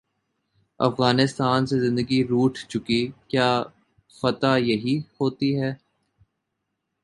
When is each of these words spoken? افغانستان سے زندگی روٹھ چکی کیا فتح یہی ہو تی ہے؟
افغانستان 0.79 1.65
سے 1.65 1.79
زندگی 1.79 2.23
روٹھ 2.23 2.59
چکی 2.69 3.01
کیا 3.27 3.49
فتح 4.13 4.53
یہی 4.61 4.97
ہو 5.11 5.29
تی 5.29 5.49
ہے؟ 5.61 5.71